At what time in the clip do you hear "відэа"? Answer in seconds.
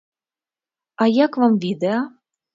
1.69-2.01